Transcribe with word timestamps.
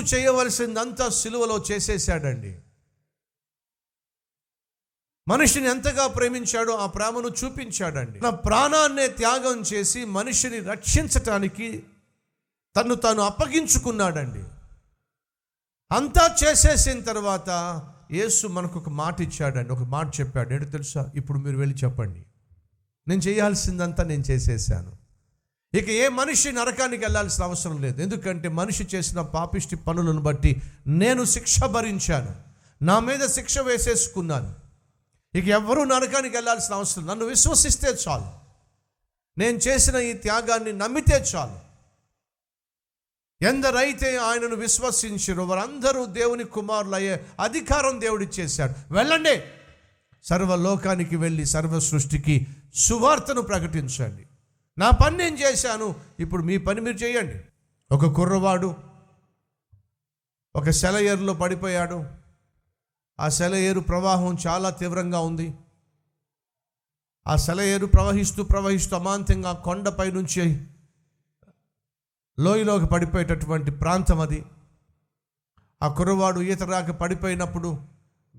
చేయవలసిందంతా 0.00 1.08
సిలువలో 1.08 1.64
చేసేసాడండి 1.72 2.58
మనిషిని 5.28 5.68
ఎంతగా 5.68 6.06
ప్రేమించాడో 6.06 6.74
ఆ 6.74 6.86
ప్రేమను 6.86 7.28
చూపించాడండి. 7.44 8.20
నా 8.20 8.30
ప్రాణాన్నే 8.30 9.08
త్యాగం 9.08 9.60
చేసి 9.60 10.04
మనిషిని 10.04 10.60
రక్షించటానికి 10.60 11.82
తను 12.76 12.94
తాను 12.94 13.22
అప్పగించుకున్నాడండి. 13.22 14.44
అంతా 15.94 16.36
చేసేసిన 16.44 17.00
తర్వాత 17.00 17.48
యేసు 18.12 18.46
మనకు 18.46 18.78
ఒక 18.78 18.88
మాట 18.88 19.20
ఇచ్చాడండి. 19.20 19.72
ఒక 19.72 19.78
మాట 19.78 20.20
చెప్పాడు. 20.20 20.52
ఏంటో 20.52 20.70
తెలుసా? 20.70 21.12
ఇప్పుడు 21.14 21.38
మీరు 21.38 21.56
వెళ్ళి 21.56 21.76
చెప్పండి. 21.76 22.24
నేను 23.08 23.20
చేయాల్సిందంతా 23.20 24.04
నేను 24.04 24.22
చేసేసాను. 24.22 24.99
ఇక 25.74 25.90
ఏ 25.90 26.08
మనిషి 26.08 26.52
నరకానికి 26.52 27.04
వెళ్ళాల్సిన 27.04 27.44
అవసరం 27.44 27.82
లేదు. 27.82 28.02
ఎందుకంటే 28.02 28.48
మనిషి 28.48 28.88
చేసిన 28.94 29.20
పాపిష్టి 29.20 29.76
పనులను 29.76 30.20
బట్టి 30.20 30.62
నేను 30.86 31.24
శిక్ష 31.24 31.64
భరించాను. 31.64 32.34
నా 32.84 33.00
మీద 33.00 33.28
శిక్ష 33.28 33.58
వేసేసుకున్నాను. 33.58 34.54
ఇక 35.34 35.48
ఎవ్వరూ 35.48 35.84
నరకానికి 35.84 36.36
వెళ్ళాల్సిన 36.36 36.74
అవసరం 36.74 37.06
నన్ను 37.06 37.26
విశ్వసిస్తే 37.26 37.88
చాలు. 38.08 38.40
నేను 39.40 39.58
చేసిన 39.58 39.96
ఈ 39.96 40.12
త్యాగాన్ని 40.12 40.72
నమ్మితే 40.72 41.24
చాలు. 41.34 41.70
ఎందరైతే 43.44 44.16
ఆయనను 44.16 44.56
విశ్వసించారో 44.56 45.44
వారందరూ 45.44 46.06
దేవుని 46.06 46.44
కుమారులు 46.44 46.94
అయ్యే 46.94 47.26
అధికారం 47.40 48.00
దేవుడిచ్చేశాడు. 48.00 48.94
వెళ్ళండి. 48.94 49.42
సర్వలోకానికి 50.24 51.16
వెళ్ళి 51.16 51.46
సర్వ 51.46 51.78
సృష్టికి 51.78 52.46
సువార్తను 52.74 53.42
ప్రకటించండి. 53.42 54.26
నా 54.80 54.90
పని 54.90 55.16
నేను 55.16 55.36
చేశాను. 55.36 55.94
ఇప్పుడు 56.20 56.42
మీ 56.42 56.58
పని 56.58 56.80
మీరు 56.80 56.96
చేయండి. 56.96 57.44
ఒక 57.94 58.06
కుర్రవాడు 58.06 58.74
ఒక 60.56 60.70
సెలయేరులో 60.70 61.34
పడిపోయాడు. 61.34 62.04
ఆ 63.20 63.28
సెలయేరు 63.28 63.80
ప్రవాహం 63.80 64.36
చాలా 64.46 64.70
తీవ్రంగా 64.70 65.20
ఉంది. 65.20 65.54
ఆ 67.26 67.36
సెలయేరు 67.36 67.86
ప్రవహిస్తూ 67.86 68.44
ప్రవహిస్తూ 68.44 68.96
అమాంతంగా 68.96 69.52
కొండపై 69.52 70.10
నుంచి 70.10 70.66
లోయలోకి 72.40 72.86
పడిపోయేటటువంటి 72.86 73.70
ప్రాంతం 73.70 74.20
అది. 74.20 74.44
ఆ 75.82 75.88
కుర్రవాడు 75.88 76.40
ఈత 76.40 76.62
రాక 76.62 76.90
పడిపోయినప్పుడు 76.90 77.80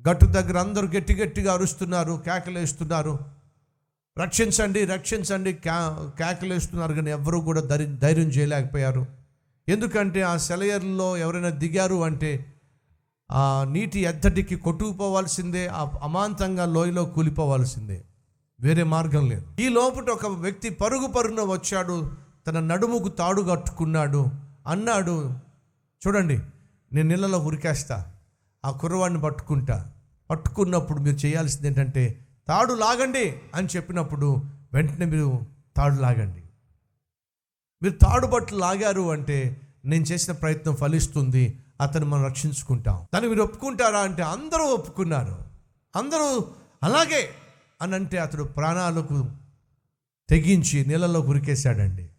గట్టు 0.09 0.25
దగ్గర 0.25 0.57
అందరూ 0.57 0.87
గట్టి 0.87 1.15
గట్టిగా 1.15 1.53
అరుస్తున్నారు 1.53 2.21
కేకలేస్తున్నారు. 2.25 3.40
రక్షించండి 4.17 4.85
రక్షించండి 4.85 5.53
క్యా 5.53 6.09
కేకలేస్తున్నారు 6.19 6.93
కానీ 6.93 7.11
ఎవరూ 7.11 7.39
కూడా 7.41 7.61
ధైర్య 7.61 7.85
ధైర్యం 7.85 8.27
చేయలేకపోయారు. 8.27 9.05
ఎందుకంటే 9.69 10.21
ఆ 10.21 10.37
సెలయర్లో 10.37 11.17
ఎవరైనా 11.17 11.49
దిగారు 11.49 12.03
అంటే 12.03 12.45
ఆ 13.31 13.65
నీటి 13.71 13.99
ఎద్దటికి 13.99 14.55
కొట్టుకుపోవాల్సిందే 14.55 15.67
ఆ 15.67 15.91
అమాంతంగా 16.03 16.65
లోయలో 16.65 17.05
కూలిపోవాల్సిందే. 17.05 18.03
వేరే 18.61 18.83
మార్గం 18.83 19.29
లేదు. 19.29 19.61
ఈ 19.61 19.69
లోపల 19.69 20.09
ఒక 20.09 20.25
వ్యక్తి 20.25 20.69
పరుగు 20.69 21.07
పరుగున 21.07 21.41
వచ్చాడు 21.41 22.11
తన 22.47 22.59
నడుముకు 22.59 23.07
తాడు 23.07 23.41
కట్టుకున్నాడు 23.41 24.25
అన్నాడు 24.67 25.33
చూడండి 26.01 26.39
నేను 26.93 27.07
నీళ్ళలో 27.07 27.37
ఉరికేస్తా 27.37 28.05
ఆ 28.65 28.71
కుర్రవాడిని 28.71 29.21
పట్టుకుంటా. 29.21 29.91
పట్టుకున్నప్పుడు 30.29 30.99
మీరు 30.99 31.15
చేయాల్సింది 31.15 31.67
ఏంటంటే 31.67 32.25
తాడు 32.47 32.73
లాగండి 32.73 33.41
అని 33.55 33.67
చెప్పినప్పుడు 33.75 34.41
వెంటనే 34.73 35.05
మీరు 35.05 35.41
తాడు 35.77 36.01
లాగండి. 36.01 36.43
మీరు 37.83 37.93
తాడు 37.93 38.27
బట్టలు 38.27 38.57
లాగారు 38.57 39.11
అంటే 39.11 39.61
నేను 39.85 40.03
చేసిన 40.03 40.33
ప్రయత్నం 40.33 40.75
ఫలిస్తుంది 40.75 41.59
అతను 41.81 42.05
మనం 42.05 42.25
రక్షించుకుంటాం. 42.25 43.05
దాన్ని 43.13 43.29
మీరు 43.29 43.43
ఒప్పుకుంటారా 43.43 43.99
అంటే 43.99 44.23
అందరూ 44.23 44.63
ఒప్పుకున్నారు. 44.63 45.37
అందరూ 45.95 46.45
అలాగే 46.83 47.29
అని 47.81 47.95
అంటే 47.95 48.17
అతడు 48.17 48.43
ప్రాణాలకు 48.43 49.25
తెగించి 50.29 50.85
నీళ్ళలో 50.85 51.19
గురికేశాడండి. 51.19 52.09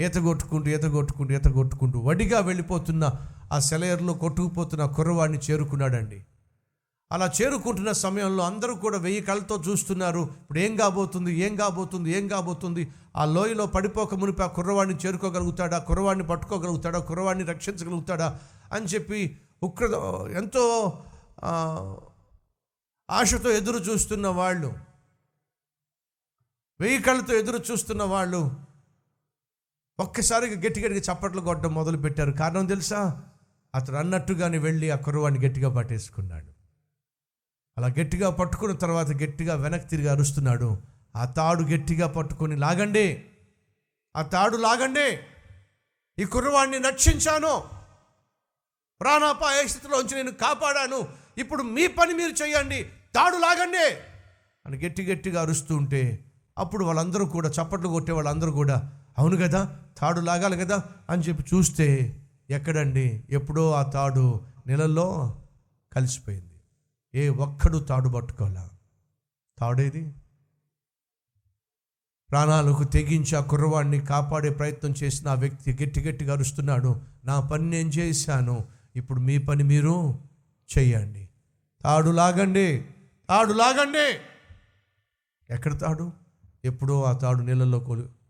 ఈత 0.00 0.14
కొట్టుకుంటూ 0.14 0.70
ఈత 0.70 0.84
కొట్టుకుంటూ 0.84 1.34
ఈత 1.34 1.48
కొట్టుకుంటూ 1.48 1.98
వడిగా 1.98 2.40
వెళ్ళిపోతున్న 2.40 3.10
ఆ 3.52 3.58
సెలయర్లో 3.58 4.12
కొట్టుకుపోతున్న 4.12 4.86
కుర్రవాడిని 4.86 5.38
చేరుకున్నాడండి. 5.38 6.26
అలా 7.12 7.32
చేరుకుంటున్న 7.42 7.92
సమయంలో 7.92 8.44
అందరూ 8.44 8.74
కూడా 8.74 8.98
వెయ్యి 8.98 9.20
కళ్ళతో 9.20 9.62
చూస్తున్నారు. 9.68 10.20
ఇప్పుడు 10.20 10.58
ఏం 10.58 10.76
కాబోతుంది? 10.76 11.34
ఏం 11.34 11.56
కాబోతుంది? 11.56 12.10
ఏం 12.10 12.28
కాబోతుంది? 12.28 12.92
ఆ 13.16 13.24
లోయలో 13.24 13.66
పడిపోక 13.66 14.14
మునిపి 14.14 14.42
ఆ 14.42 14.46
కుర్రవాడిని 14.46 15.00
చేరుకోగలుగుతాడా? 15.06 15.78
కుర్రవాడిని 15.78 16.26
పట్టుకోగలుగుతాడా? 16.26 16.98
కుర్రవాడిని 16.98 17.44
రక్షించగలుగుతాడా? 17.44 18.40
అని 18.72 18.86
చెప్పి 18.86 19.40
ఉక్ర 19.62 19.84
ఎంతో 20.36 20.64
ఆశతో 23.10 23.50
ఎదురు 23.50 23.78
చూస్తున్న 23.78 24.28
వాళ్ళు 24.28 24.74
వెయ్యి 26.80 27.02
కళ్ళతో 27.02 27.34
ఎదురు 27.34 27.64
చూస్తున్న 27.70 28.02
వాళ్ళు 28.02 28.50
ఒక్కసారిగా 29.98 30.54
గట్టి 30.54 30.80
గట్టిగా 30.80 31.14
చప్పట్లు 31.14 31.40
కొట్టడం 31.40 31.74
మొదలు 31.74 31.96
పెట్టారు 31.96 32.32
కారణం 32.32 32.66
తెలుసా? 32.66 33.22
అతడు 33.74 33.96
అన్నట్టుగానే 33.96 34.58
వెళ్ళి 34.58 34.90
ఆ 34.90 34.96
కుర్రవాడిని 34.96 35.46
గట్టిగా 35.46 35.74
పట్టేసుకున్నాడు. 35.74 36.53
అలా 37.78 37.86
గట్టిగా 37.86 38.30
పట్టుకున్న 38.30 38.74
తర్వాత 38.74 39.10
గట్టిగా 39.10 39.54
వెనక్కి 39.54 39.88
తిరిగి 39.88 40.08
అరుస్తున్నాడు. 40.08 40.78
ఆ 41.16 41.24
తాడు 41.24 41.62
గట్టిగా 41.62 42.06
పట్టుకొని 42.06 42.56
లాగండి. 42.56 43.24
ఆ 44.16 44.22
తాడు 44.22 44.56
లాగండి. 44.56 45.18
ఈ 46.22 46.24
కుర్రవాడిని 46.24 46.78
రక్షించాను. 46.78 47.62
ప్రాణాపాయ 49.00 49.66
స్థితిలోంచి 49.66 50.14
నేను 50.14 50.30
కాపాడాను. 50.30 51.08
ఇప్పుడు 51.38 51.62
మీ 51.62 51.86
పని 51.86 52.14
మీరు 52.14 52.44
చేయండి. 52.44 52.82
తాడు 53.14 53.36
లాగండి. 53.36 53.94
అని 54.66 54.86
గట్టి 54.86 55.06
గట్టిగా 55.06 55.40
అరుస్తూ 55.40 55.76
ఉంటే 55.76 56.24
అప్పుడు 56.58 56.84
వాళ్ళందరూ 56.84 57.26
కూడా 57.26 57.48
చప్పట్లు 57.48 57.88
కొట్టే 57.88 58.12
వాళ్ళందరూ 58.12 58.52
కూడా 58.52 58.92
అవును 59.18 59.36
కదా 59.36 59.78
తాడు 59.98 60.20
లాగాలి 60.20 60.56
కదా? 60.56 60.82
అని 61.10 61.22
చెప్పి 61.22 61.56
చూస్తే 61.56 62.16
ఎక్కడండి? 62.50 63.24
ఎప్పుడో 63.30 63.72
ఆ 63.72 63.82
తాడు 63.82 64.40
నెలల్లో 64.66 65.40
కలిసిపోయింది. 65.92 66.53
ఏ 67.14 67.28
ఒక్కడు 67.28 67.78
తాడు 67.78 68.08
పట్టుకోలే. 68.08 68.76
తాడేది? 69.58 70.14
ప్రాణాలకు 72.30 72.84
తెగించి 72.84 73.36
ఆ 73.36 73.40
కుర్రవాడిని 73.40 74.00
కాపాడే 74.00 74.50
ప్రయత్నం 74.50 74.94
చేసిన 75.02 75.28
ఆ 75.28 75.34
వ్యక్తి 75.34 75.84
గట్టి 75.84 76.00
గట్టిగా 76.00 76.34
అరుస్తున్నాడు. 76.34 77.02
నా 77.24 77.40
పని 77.40 77.70
నేను 77.70 77.88
చేశాను. 77.88 78.68
ఇప్పుడు 78.96 79.20
మీ 79.20 79.38
పని 79.38 79.62
మీరు 79.62 80.18
చెయ్యండి 80.78 81.28
తాడు 81.82 82.10
లాగండి. 82.10 82.84
తాడు 83.28 83.52
లాగండి. 83.52 84.18
ఎక్కడ 85.54 85.80
తాడు? 85.80 86.12
ఎప్పుడో 86.64 87.04
ఆ 87.04 87.12
తాడు 87.12 87.42
నీళ్ళల్లో 87.42 87.78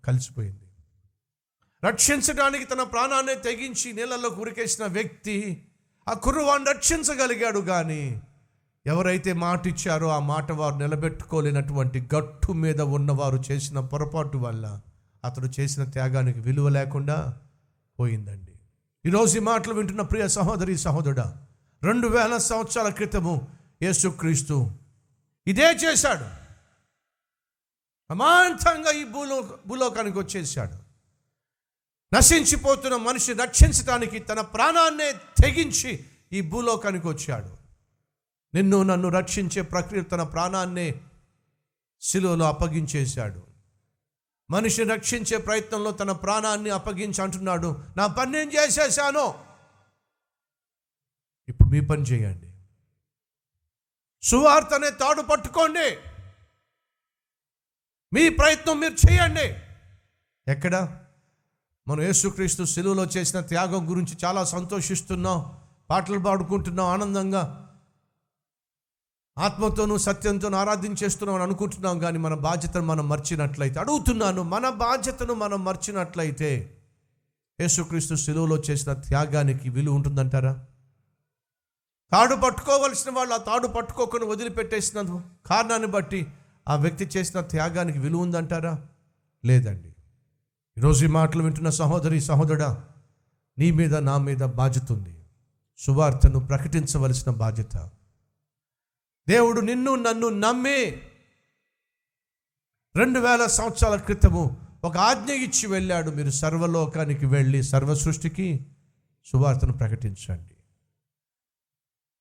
కలిసిపోయింది. 0.05 0.65
రక్షించడానికి 1.85 2.65
తన 2.65 2.83
ప్రాణాన్ని 2.83 3.35
తెగించి 3.35 3.93
నీళ్ళల్లో 3.93 4.31
కురికేసిన 4.31 4.87
వ్యక్తి 4.87 5.67
ఆ 6.09 6.13
కుర్రవాడిని 6.13 6.73
రక్షించగలిగాడు 6.73 7.61
కానీ 7.61 8.23
ఎవరైతే 8.87 9.33
మాట 9.33 9.67
ఇచ్చారో 9.67 10.09
ఆ 10.09 10.19
మాట 10.19 10.53
వారు 10.53 10.75
నిలబెట్టుకోలేనటువంటి 10.75 12.09
గట్టు 12.15 12.53
మీద 12.53 12.81
ఉన్నవారు 12.81 13.45
చేసిన 13.51 13.81
పొరపాటు 13.81 14.39
వల్ల 14.39 14.81
అతడు 15.25 15.49
చేసిన 15.61 15.85
త్యాగానికి 15.85 16.41
విలువ 16.41 16.69
లేకుండా 16.69 17.39
పోయిందండి. 18.01 18.53
ఈరోజు 19.07 19.37
ఈ 19.37 19.41
మాటలు 19.41 19.75
వింటున్న 19.75 20.03
ప్రియ 20.03 20.29
సహోదరి 20.29 20.79
సహోదరుడా 20.79 21.47
రెండు 21.83 22.07
వేల 22.07 22.37
సంవత్సరాల 22.37 22.89
క్రితము 22.89 23.49
యేసుక్రీస్తు 23.83 24.71
ఇదే 25.47 25.73
చేశాడు. 25.73 26.27
అమాంతంగా 28.11 28.91
ఈ 28.91 29.05
భూలో 29.05 29.49
భూలోకానికి 29.67 30.19
వచ్చేసాడు 30.19 30.77
నశించిపోతున్న 32.15 32.97
మనిషి 32.97 33.33
రక్షించడానికి 33.33 34.19
తన 34.19 34.41
ప్రాణాన్నే 34.41 35.13
తెగించి 35.13 36.05
ఈ 36.33 36.41
భూలోకానికి 36.41 37.09
వచ్చాడు. 37.09 37.64
నిన్ను 38.55 38.83
నన్ను 38.83 39.09
రక్షించే 39.09 39.63
ప్రక్రియ 39.63 40.03
తన 40.03 40.23
ప్రాణాన్నే 40.23 40.95
శిలువలో 42.01 42.45
అప్పగించేశాడు. 42.45 43.43
మనిషిని 44.51 44.95
రక్షించే 44.95 45.37
ప్రయత్నంలో 45.37 45.91
తన 45.91 46.13
ప్రాణాన్ని 46.13 46.71
అప్పగించి 46.71 47.23
అంటున్నాడు. 47.23 47.83
నా 47.97 48.07
పని 48.07 48.33
నేను 48.33 48.51
చేసేసాను. 48.51 49.35
ఇప్పుడు 51.49 51.69
మీ 51.69 51.81
పని 51.81 52.03
చేయండి. 52.03 52.51
సువార్తనే 54.23 54.91
తాడు 54.91 55.23
పట్టుకోండి. 55.23 55.97
మీ 58.15 58.29
ప్రయత్నం 58.29 58.81
మీరు 58.81 59.11
చేయండి. 59.11 59.55
ఎక్కడ? 60.51 61.01
మనం 61.89 62.03
యేసుక్రీస్తు 62.03 62.65
సెలువులో 62.65 63.05
చేసిన 63.05 63.41
త్యాగం 63.41 63.91
గురించి 63.91 64.17
చాలా 64.25 64.45
సంతోషిస్తున్నాం 64.45 65.59
పాటలు 65.91 66.19
పాడుకుంటున్నాం 66.19 66.87
ఆనందంగా 66.87 67.61
ఆత్మతోనూ 69.39 69.99
సత్యంతోనూ 69.99 70.59
ఆరాధించేస్తున్నాం 70.59 71.35
అని 71.35 71.45
అనుకుంటున్నాం 71.45 71.99
కానీ 71.99 72.19
మన 72.19 72.35
బాధ్యతను 72.35 72.85
మనం 72.85 73.09
మర్చినట్లయితే 73.09 73.81
అడుగుతున్నాను 73.81 74.43
మన 74.43 74.69
బాధ్యతను 74.69 75.35
మనం 75.35 75.65
మర్చినట్లయితే 75.65 76.79
యేసుక్రీస్తు 77.61 78.15
శిలువలో 78.15 78.63
చేసిన 78.71 78.93
త్యాగానికి 78.93 79.69
విలువ 79.69 79.95
ఉంటుందంటారా? 79.95 80.65
తాడు 82.13 82.35
పట్టుకోవలసిన 82.35 83.11
వాళ్ళు 83.11 83.35
ఆ 83.35 83.37
తాడు 83.37 83.67
పట్టుకోకుండా 83.67 84.27
వదిలిపెట్టేసిన 84.27 85.21
కారణాన్ని 85.47 85.89
బట్టి 85.89 86.27
ఆ 86.69 86.77
వ్యక్తి 86.77 87.05
చేసిన 87.17 87.41
త్యాగానికి 87.41 87.99
విలువ 87.99 88.21
ఉందంటారా? 88.21 88.79
లేదండి. 89.45 89.89
ఈరోజు 90.79 91.05
ఈ 91.05 91.09
మాటలు 91.09 91.43
వింటున్న 91.43 91.71
సహోదరి 91.71 92.21
సహోదరుడా 92.21 92.85
నీ 93.59 93.71
మీద 93.71 93.95
నా 93.95 94.19
మీద 94.19 94.39
బాధ్యత 94.39 94.93
ఉంది. 94.93 95.15
సువార్తను 95.79 96.47
ప్రకటించవలసిన 96.47 97.33
బాధ్యత. 97.33 97.91
దేవుడు 99.29 99.61
నిన్ను 99.61 99.95
నన్ను 99.95 100.29
నమ్మి 100.29 100.91
రెండు 102.97 103.21
వేల 103.21 103.47
సంవత్సరాల 103.47 103.97
క్రితము 103.97 104.57
ఒక 104.85 104.97
ఆజ్ఞ 104.97 105.33
ఇచ్చి 105.33 105.67
వెళ్ళాడు. 105.67 106.11
మీరు 106.11 106.31
సర్వలోకానికి 106.31 107.27
వెళ్ళి 107.27 107.63
సర్వ 107.63 107.95
సృష్టికి 107.95 108.67
సువార్తను 109.25 109.73
ప్రకటించండి. 109.73 110.55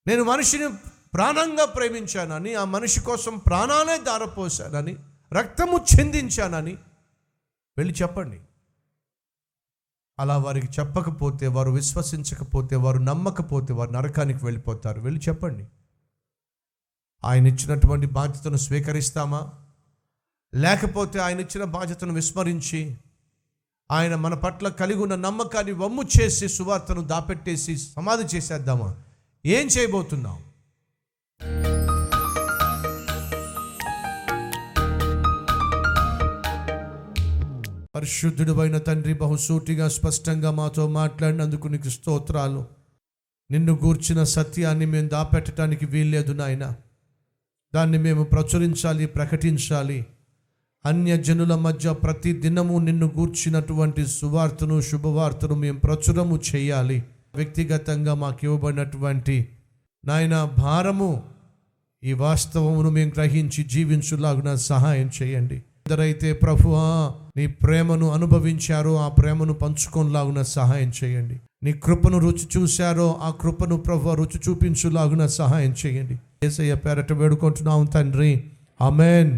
నేను 0.08 0.24
మనిషిని 0.24 0.70
ప్రాణంగా 1.14 1.66
ప్రేమించానని 1.66 2.54
ఆ 2.54 2.66
మనిషి 2.66 3.02
కోసం 3.02 3.38
ప్రాణాలే 3.38 3.98
దారపోశానని 3.98 4.98
రక్తము 5.34 5.86
చెందించానని 6.00 6.78
వెళ్ళి 7.78 7.94
చెప్పండి. 8.02 8.42
అలా 10.20 10.38
వారికి 10.38 10.68
చెప్పకపోతే 10.80 11.48
వారు 11.48 11.72
విశ్వసించకపోతే 11.72 12.76
వారు 12.76 12.98
నమ్మకపోతే 12.98 13.74
వారు 13.74 13.92
నరకానికి 13.92 14.46
వెళ్ళిపోతారు. 14.46 15.02
వెళ్ళి 15.02 15.22
చెప్పండి. 15.30 15.68
ఆయన 17.25 17.48
ఇచ్చినటువంటి 17.48 18.08
బాధ్యతను 18.08 18.58
స్వీకరిస్తామా? 18.58 19.52
లేకపోతే 20.56 21.20
ఆయన 21.20 21.40
ఇచ్చిన 21.40 21.64
బాధ్యతను 21.64 22.14
విస్మరించి 22.14 22.98
ఆయన 23.92 24.16
మన 24.16 24.34
పట్ల 24.34 24.70
కలిగి 24.70 25.00
ఉన్న 25.00 25.16
నమ్మకాన్ని 25.16 25.72
వమ్ము 25.72 26.04
చేసి 26.22 26.48
సువార్తను 26.48 27.02
దాపెట్టేసి 27.02 27.78
సమాధి 27.78 28.38
చేసేద్దామా? 28.38 28.96
ఏం 29.46 29.68
చేయబోతున్నాం? 29.68 30.44
పరిశుద్ధుడు 37.96 38.52
అయిన 38.52 38.78
తండ్రి 38.78 39.14
బహుసూటిగా 39.14 39.88
స్పష్టంగా 39.88 40.52
మాతో 40.52 40.88
మాట్లాడినందుకు 40.88 41.68
నీకు 41.68 41.90
స్తోత్రాలు. 41.90 42.68
నిన్ను 43.52 43.74
గూర్చిన 43.74 44.24
సత్యాన్ని 44.24 44.86
మేము 44.86 45.10
దాపెట్టడానికి 45.10 45.86
వీల్లేదు 45.86 46.34
నాయనా. 46.34 46.75
దాన్ని 47.75 47.98
మేము 47.98 48.24
ప్రచురించాలి 48.24 49.06
ప్రకటించాలి. 49.06 50.06
అన్య 50.86 51.18
జనుల 51.18 51.56
మధ్య 51.56 51.94
ప్రతి 51.94 52.34
దినము 52.34 52.80
నిన్ను 52.80 53.12
గూర్చినటువంటి 53.18 54.08
సువార్తను 54.08 54.81
శుభవార్తను 54.81 55.56
మేము 55.56 55.80
ప్రచురము 55.80 56.40
చేయాలి. 56.56 57.04
వ్యక్తిగతంగా 57.36 58.14
మాకు 58.14 58.40
ఇవ్వబడినటువంటి 58.44 59.48
నాయన 60.06 60.50
భారము 60.58 61.24
ఈ 62.04 62.14
వాస్తవమును 62.14 62.90
మేము 62.90 63.12
గ్రహించి 63.16 63.64
జీవించులాగున 63.64 64.56
సహాయం 64.56 65.10
చేయండి. 65.22 65.56
ఎందరైతే 65.56 66.34
ప్రభువా 66.34 67.12
నీ 67.38 67.48
ప్రేమను 67.48 68.12
అనుభవించారో 68.12 68.96
ఆ 68.96 69.08
ప్రేమను 69.08 69.54
పంచుకోలాగున 69.54 70.42
సహాయం 70.42 70.92
చేయండి. 71.04 71.40
నీ 71.64 71.72
కృపను 71.72 72.18
రుచి 72.18 72.48
చూశారో 72.58 73.20
ఆ 73.24 73.30
కృపను 73.30 73.78
ప్రభు 73.78 74.14
రుచి 74.14 74.40
చూపించులాగున 74.50 75.25
సహాయం 75.25 75.75
చేయండి. 75.86 76.20
ఏసయ్య 76.44 76.75
పేరట 76.75 77.13
వేడుకుంటున్నాం 77.13 77.86
తండ్రి. 77.86 78.31
అమెన్ 78.81 79.31